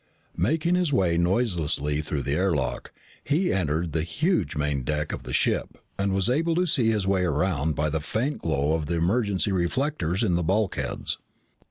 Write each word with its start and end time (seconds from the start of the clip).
Making 0.35 0.73
his 0.73 0.91
way 0.91 1.15
noiselessly 1.15 2.01
through 2.01 2.23
the 2.23 2.33
air 2.33 2.55
lock, 2.55 2.91
he 3.23 3.53
entered 3.53 3.91
the 3.91 4.01
huge 4.01 4.55
main 4.55 4.81
deck 4.81 5.11
of 5.13 5.21
the 5.25 5.31
ship 5.31 5.77
and 5.99 6.11
was 6.11 6.27
able 6.27 6.55
to 6.55 6.65
see 6.65 6.89
his 6.89 7.05
way 7.05 7.21
around 7.23 7.75
by 7.75 7.87
the 7.91 7.99
faint 8.01 8.39
glow 8.39 8.73
of 8.73 8.87
the 8.87 8.95
emergency 8.95 9.51
reflectors 9.51 10.23
in 10.23 10.33
the 10.33 10.41
bulkheads. 10.43 11.19